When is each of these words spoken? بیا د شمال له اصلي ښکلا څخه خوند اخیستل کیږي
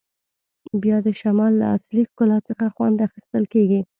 بیا 0.81 0.97
د 1.05 1.07
شمال 1.21 1.53
له 1.61 1.67
اصلي 1.75 2.03
ښکلا 2.09 2.37
څخه 2.47 2.65
خوند 2.75 2.97
اخیستل 3.07 3.43
کیږي 3.53 3.81